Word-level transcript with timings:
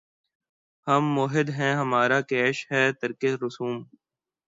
ہم 0.87 1.03
موّحد 1.15 1.47
ہیں‘ 1.49 1.73
ہمارا 1.75 2.19
کیش 2.21 2.57
ہے 2.71 2.83
ترکِ 3.01 3.21
رسوم 3.41 3.75